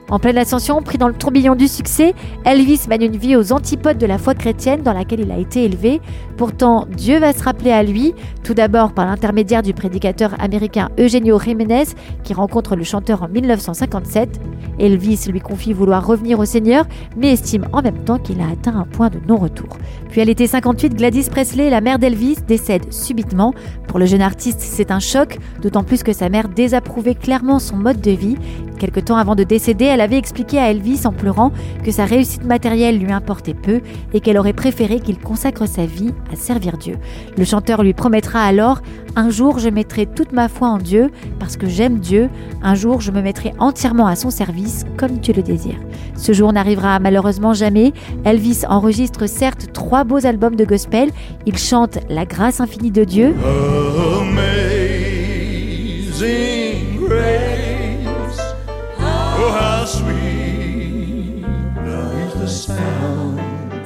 En 0.08 0.20
pleine 0.20 0.38
ascension, 0.38 0.84
pris 0.84 1.00
dans 1.00 1.08
le 1.08 1.16
tourbillon 1.16 1.56
du 1.56 1.68
succès, 1.68 2.14
Elvis 2.44 2.82
mène 2.88 3.02
une 3.02 3.18
vie 3.18 3.36
aux 3.36 3.52
antipodes 3.52 3.98
de 3.98 4.06
la 4.06 4.20
foi 4.20 4.36
chrétienne 4.36 4.84
dans 4.84 4.94
laquelle 4.94 5.22
il 5.22 5.32
a 5.32 5.38
été 5.40 5.64
élevé. 5.64 6.00
Pourtant, 6.38 6.86
Dieu 6.96 7.18
va 7.18 7.34
se 7.34 7.44
rappeler 7.44 7.72
à 7.72 7.82
lui, 7.82 8.14
tout 8.44 8.54
d'abord 8.54 8.94
par 8.94 9.08
l'intermédiaire 9.08 9.64
du 9.64 9.74
prédicateur 9.74 10.36
américain 10.40 10.90
Eugenio 11.00 11.40
Jiménez, 11.40 11.86
qui 12.24 12.36
rencontre 12.36 12.76
le 12.76 12.84
chanteur 12.84 13.24
en 13.24 13.30
1957. 13.30 14.40
Elvis 14.78 15.28
lui 15.32 15.40
confie 15.40 15.74
vouloir 15.74 16.06
revenir 16.06 16.38
au 16.38 16.46
Seigneur, 16.46 16.86
mais 17.18 17.34
estime 17.34 17.68
en 17.74 17.82
même 17.82 18.04
temps 18.04 18.20
qu'il 18.20 18.42
a 18.42 18.50
atteint 18.52 18.76
un 18.76 18.86
point 18.86 19.10
de 19.10 19.20
non-retour. 19.28 19.70
Puis 20.10 20.22
à 20.22 20.26
l'été 20.26 20.46
58, 20.46 20.94
Gladys 20.94 21.30
Presley, 21.32 21.72
la 21.72 21.82
mère 21.82 21.98
d'Elvis, 21.98 22.38
décède 22.48 22.94
subitement. 22.94 23.56
Pour 23.88 23.98
le 23.98 24.06
jeune 24.06 24.22
artiste, 24.22 24.60
c'est 24.60 24.92
un 24.92 25.00
choc, 25.00 25.40
d'autant 25.62 25.84
plus 25.84 26.04
que 26.04 26.14
sa 26.14 26.30
mère 26.30 26.48
désapprouvait 26.48 27.16
clairement 27.16 27.58
son 27.58 27.78
mode 27.78 28.02
de 28.02 28.12
vie. 28.12 28.36
Quelque 28.86 29.00
temps 29.00 29.18
avant 29.18 29.34
de 29.34 29.44
décéder, 29.44 29.86
elle 29.86 30.00
avait 30.00 30.20
expliqué 30.20 30.60
à 30.60 30.70
Elvis 30.70 31.08
en 31.08 31.12
pleurant 31.12 31.52
que 31.84 31.90
sa 31.90 32.06
réussite 32.06 32.46
matérielle 32.46 33.00
lui 33.00 33.12
importait 33.12 33.56
peu 33.56 33.82
et 34.14 34.20
qu'elle 34.20 34.38
aurait 34.38 34.54
préféré 34.54 35.00
qu'il 35.00 35.18
consacre 35.18 35.68
sa 35.68 35.88
vie 35.88 36.14
à 36.32 36.36
servir 36.36 36.78
Dieu. 36.78 36.98
Le 37.36 37.46
chanteur 37.46 37.82
lui 37.82 37.94
promettra 37.96 38.42
alors 38.44 38.82
Un 39.16 39.32
jour 39.32 39.58
je 39.58 39.70
mettrai 39.70 40.06
toute 40.06 40.34
ma 40.34 40.50
foi 40.50 40.68
en 40.68 40.78
Dieu 40.78 41.10
parce 41.40 41.58
que 41.58 41.68
j'aime 41.68 41.98
Dieu, 41.98 42.30
un 42.62 42.76
jour 42.76 43.02
je 43.02 43.10
me 43.10 43.24
mettrai 43.24 43.54
entièrement 43.58 44.06
à 44.06 44.16
son 44.16 44.30
service 44.30 44.86
comme 44.98 45.20
tu 45.20 45.34
le 45.34 45.42
désires. 45.42 45.82
Ce 46.16 46.32
jour 46.32 46.54
n'arrivera 46.54 47.00
malheureusement 47.00 47.56
jamais. 47.56 47.92
Elvis 48.24 48.66
enregistre 48.70 49.28
certes 49.28 49.74
trois 49.74 50.04
beaux 50.04 50.28
albums 50.28 50.56
de 50.56 50.64
gospel, 50.64 51.10
il 51.48 51.58
chante 51.58 51.98
La 52.08 52.26
grâce 52.28 52.60
infinie 52.62 52.92
de 52.92 53.04
Dieu. 53.04 53.34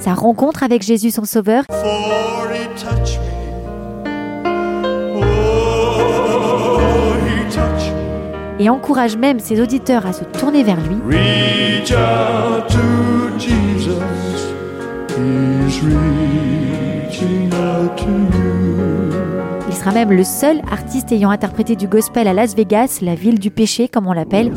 Sa 0.10 0.16
rencontre 0.16 0.64
avec 0.64 0.82
Jésus 0.82 1.12
son 1.12 1.24
sauveur. 1.24 1.66
Oh, 1.70 1.76
et 8.60 8.70
encourage 8.72 9.18
même 9.18 9.40
ses 9.40 9.62
auditeurs 9.62 10.08
à 10.08 10.14
se 10.14 10.24
tourner 10.24 10.64
vers 10.64 10.78
lui. 10.82 10.96
Reach 11.06 11.92
out 11.92 12.68
to 12.70 13.38
Jesus. 13.38 14.02
He's 15.10 15.80
reaching 15.84 17.54
out 17.54 17.96
to 17.98 18.08
you. 18.08 19.14
Il 19.68 19.76
sera 19.76 19.92
même 19.92 20.12
le 20.12 20.24
seul 20.24 20.60
artiste 20.72 21.12
ayant 21.12 21.30
interprété 21.30 21.76
du 21.76 21.88
gospel 21.88 22.28
à 22.28 22.34
Las 22.34 22.56
Vegas, 22.56 22.98
la 23.04 23.14
ville 23.14 23.38
du 23.38 23.52
péché 23.52 23.88
comme 23.88 24.08
on 24.08 24.14
l'appelle. 24.14 24.54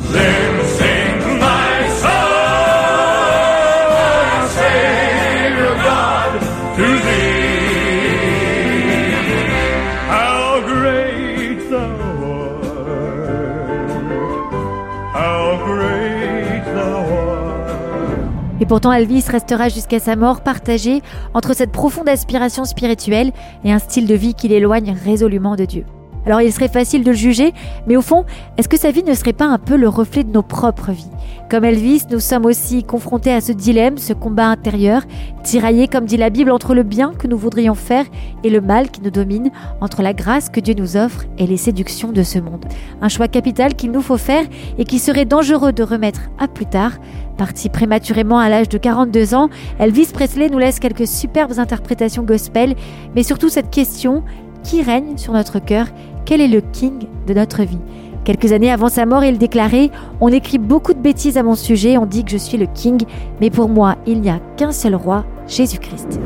Pourtant 18.72 18.90
Elvis 18.90 19.24
restera 19.28 19.68
jusqu'à 19.68 19.98
sa 19.98 20.16
mort 20.16 20.40
partagé 20.40 21.02
entre 21.34 21.54
cette 21.54 21.72
profonde 21.72 22.08
aspiration 22.08 22.64
spirituelle 22.64 23.30
et 23.64 23.70
un 23.70 23.78
style 23.78 24.06
de 24.06 24.14
vie 24.14 24.32
qui 24.32 24.48
l'éloigne 24.48 24.96
résolument 25.04 25.56
de 25.56 25.66
Dieu. 25.66 25.84
Alors 26.26 26.40
il 26.40 26.52
serait 26.52 26.68
facile 26.68 27.02
de 27.02 27.10
le 27.10 27.16
juger, 27.16 27.52
mais 27.86 27.96
au 27.96 28.02
fond, 28.02 28.24
est-ce 28.56 28.68
que 28.68 28.78
sa 28.78 28.90
vie 28.90 29.02
ne 29.02 29.14
serait 29.14 29.32
pas 29.32 29.46
un 29.46 29.58
peu 29.58 29.76
le 29.76 29.88
reflet 29.88 30.24
de 30.24 30.32
nos 30.32 30.42
propres 30.42 30.92
vies? 30.92 31.10
Comme 31.50 31.64
Elvis, 31.64 32.04
nous 32.10 32.20
sommes 32.20 32.46
aussi 32.46 32.84
confrontés 32.84 33.32
à 33.32 33.40
ce 33.40 33.52
dilemme, 33.52 33.98
ce 33.98 34.12
combat 34.12 34.46
intérieur, 34.46 35.02
tiraillé, 35.42 35.88
comme 35.88 36.06
dit 36.06 36.16
la 36.16 36.30
Bible, 36.30 36.50
entre 36.50 36.74
le 36.74 36.82
bien 36.82 37.12
que 37.12 37.26
nous 37.26 37.36
voudrions 37.36 37.74
faire 37.74 38.06
et 38.44 38.50
le 38.50 38.60
mal 38.60 38.90
qui 38.90 39.02
nous 39.02 39.10
domine, 39.10 39.50
entre 39.80 40.02
la 40.02 40.14
grâce 40.14 40.48
que 40.48 40.60
Dieu 40.60 40.74
nous 40.74 40.96
offre 40.96 41.24
et 41.38 41.46
les 41.46 41.56
séductions 41.56 42.12
de 42.12 42.22
ce 42.22 42.38
monde. 42.38 42.64
Un 43.00 43.08
choix 43.08 43.28
capital 43.28 43.74
qu'il 43.74 43.90
nous 43.90 44.00
faut 44.00 44.16
faire 44.16 44.44
et 44.78 44.84
qui 44.84 44.98
serait 44.98 45.24
dangereux 45.24 45.72
de 45.72 45.82
remettre 45.82 46.30
à 46.38 46.48
plus 46.48 46.66
tard. 46.66 46.92
Parti 47.36 47.68
prématurément 47.68 48.38
à 48.38 48.48
l'âge 48.48 48.68
de 48.68 48.78
42 48.78 49.34
ans, 49.34 49.48
Elvis 49.78 50.10
Presley 50.12 50.48
nous 50.48 50.58
laisse 50.58 50.78
quelques 50.78 51.06
superbes 51.06 51.58
interprétations 51.58 52.22
gospel, 52.22 52.74
mais 53.14 53.22
surtout 53.22 53.48
cette 53.48 53.70
question 53.70 54.22
qui 54.62 54.82
règne 54.82 55.16
sur 55.16 55.32
notre 55.32 55.58
cœur 55.58 55.86
Quel 56.24 56.40
est 56.40 56.48
le 56.48 56.60
king 56.60 57.06
de 57.26 57.34
notre 57.34 57.62
vie? 57.62 57.78
Quelques 58.24 58.52
années 58.52 58.70
avant 58.70 58.88
sa 58.88 59.04
mort, 59.04 59.24
il 59.24 59.38
déclarait 59.38 59.90
On 60.20 60.28
écrit 60.28 60.58
beaucoup 60.58 60.94
de 60.94 61.00
bêtises 61.00 61.36
à 61.36 61.42
mon 61.42 61.56
sujet, 61.56 61.98
on 61.98 62.06
dit 62.06 62.24
que 62.24 62.30
je 62.30 62.36
suis 62.36 62.56
le 62.56 62.66
king, 62.66 63.02
mais 63.40 63.50
pour 63.50 63.68
moi, 63.68 63.96
il 64.06 64.20
n'y 64.20 64.30
a 64.30 64.38
qu'un 64.56 64.72
seul 64.72 64.94
roi, 64.94 65.24
Jésus-Christ. 65.48 66.20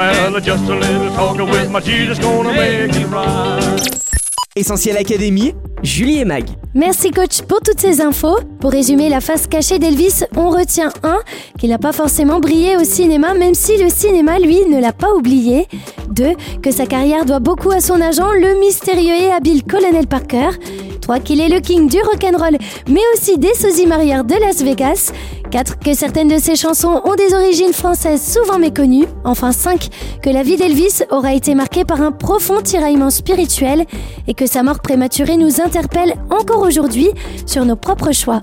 Well, 0.00 0.40
just 0.40 0.64
a 0.64 0.74
little 0.74 1.10
talking 1.14 1.50
with 1.50 1.70
my 1.70 1.78
Jesus 1.78 2.18
gonna 2.18 2.54
make 2.54 2.96
it 2.96 3.06
right. 3.08 3.90
Essentiel 4.56 4.96
Académie, 4.96 5.54
Julie 5.82 6.20
et 6.20 6.24
Mag. 6.24 6.46
Merci 6.74 7.10
coach 7.10 7.42
pour 7.42 7.60
toutes 7.60 7.80
ces 7.80 8.00
infos. 8.00 8.38
Pour 8.60 8.72
résumer 8.72 9.10
la 9.10 9.20
face 9.20 9.46
cachée 9.46 9.78
d'Elvis, 9.78 10.24
on 10.36 10.48
retient 10.48 10.90
1. 11.02 11.18
qu'il 11.58 11.68
n'a 11.68 11.76
pas 11.76 11.92
forcément 11.92 12.40
brillé 12.40 12.78
au 12.78 12.84
cinéma 12.84 13.34
même 13.34 13.52
si 13.52 13.76
le 13.76 13.90
cinéma 13.90 14.38
lui 14.38 14.64
ne 14.64 14.80
l'a 14.80 14.94
pas 14.94 15.12
oublié. 15.12 15.68
2. 16.12 16.30
que 16.62 16.70
sa 16.70 16.86
carrière 16.86 17.26
doit 17.26 17.38
beaucoup 17.38 17.70
à 17.70 17.80
son 17.80 18.00
agent, 18.00 18.32
le 18.32 18.58
mystérieux 18.58 19.16
et 19.16 19.30
habile 19.30 19.64
Colonel 19.64 20.06
Parker. 20.06 20.48
3. 21.10 21.18
qu'il 21.18 21.40
est 21.40 21.48
le 21.48 21.58
king 21.58 21.88
du 21.88 22.00
rock'n'roll 22.00 22.56
mais 22.88 23.00
aussi 23.14 23.36
des 23.36 23.52
sosies 23.54 23.86
marières 23.86 24.24
de 24.24 24.34
Las 24.34 24.62
Vegas. 24.62 25.10
4. 25.50 25.80
que 25.80 25.92
certaines 25.92 26.28
de 26.28 26.38
ses 26.38 26.54
chansons 26.54 27.00
ont 27.04 27.16
des 27.16 27.34
origines 27.34 27.72
françaises 27.72 28.22
souvent 28.22 28.60
méconnues. 28.60 29.06
Enfin 29.24 29.50
5. 29.50 29.88
que 30.22 30.30
la 30.30 30.44
vie 30.44 30.56
d'Elvis 30.56 31.02
aura 31.10 31.34
été 31.34 31.56
marquée 31.56 31.84
par 31.84 32.00
un 32.00 32.12
profond 32.12 32.60
tiraillement 32.62 33.10
spirituel 33.10 33.86
et 34.28 34.34
que 34.34 34.46
sa 34.46 34.62
mort 34.62 34.78
prématurée 34.78 35.36
nous 35.36 35.60
interpelle 35.60 36.14
encore 36.30 36.62
aujourd'hui 36.62 37.08
sur 37.44 37.64
nos 37.64 37.76
propres 37.76 38.12
choix. 38.12 38.40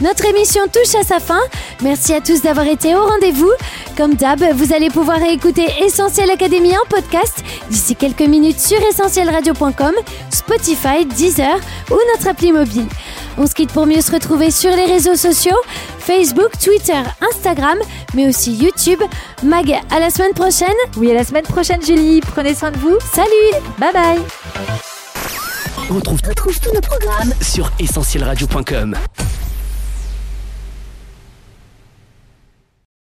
Notre 0.00 0.24
émission 0.26 0.62
touche 0.66 0.94
à 0.96 1.04
sa 1.04 1.20
fin. 1.20 1.38
Merci 1.80 2.14
à 2.14 2.20
tous 2.20 2.42
d'avoir 2.42 2.66
été 2.66 2.96
au 2.96 3.06
rendez-vous. 3.06 3.52
Comme 3.96 4.14
d'hab, 4.14 4.42
vous 4.54 4.72
allez 4.72 4.90
pouvoir 4.90 5.22
écouter 5.22 5.68
Essentiel 5.82 6.30
Académie 6.32 6.76
en 6.76 6.84
podcast 6.88 7.44
d'ici 7.70 7.94
quelques 7.94 8.22
minutes 8.22 8.58
sur 8.58 8.80
essentielradio.com, 8.82 9.92
Spotify, 10.30 11.04
Deezer 11.06 11.56
ou 11.92 11.96
notre 12.12 12.28
appli 12.28 12.50
mobile. 12.50 12.88
On 13.38 13.46
se 13.46 13.54
quitte 13.54 13.72
pour 13.72 13.86
mieux 13.86 14.00
se 14.00 14.10
retrouver 14.10 14.50
sur 14.50 14.70
les 14.70 14.86
réseaux 14.86 15.14
sociaux, 15.14 15.56
Facebook, 16.00 16.50
Twitter, 16.62 17.00
Instagram, 17.30 17.78
mais 18.14 18.28
aussi 18.28 18.52
YouTube. 18.52 19.00
Mag, 19.44 19.80
à 19.90 20.00
la 20.00 20.10
semaine 20.10 20.34
prochaine. 20.34 20.68
Oui, 20.96 21.12
à 21.12 21.14
la 21.14 21.24
semaine 21.24 21.44
prochaine, 21.44 21.80
Julie. 21.84 22.20
Prenez 22.20 22.54
soin 22.56 22.72
de 22.72 22.78
vous. 22.78 22.98
Salut 23.12 23.64
Bye 23.78 23.92
bye 23.92 24.20
On 25.88 25.94
retrouve, 25.94 26.20
tous 26.20 26.72
nos 26.74 26.80
programmes 26.80 27.32
sur 27.40 27.70
essentielradio.com. 27.78 28.96